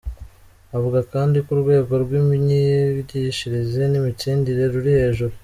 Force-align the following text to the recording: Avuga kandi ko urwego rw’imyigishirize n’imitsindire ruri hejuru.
Avuga 0.75 0.99
kandi 1.13 1.37
ko 1.45 1.49
urwego 1.55 1.93
rw’imyigishirize 2.03 3.81
n’imitsindire 3.87 4.63
ruri 4.73 4.91
hejuru. 4.99 5.33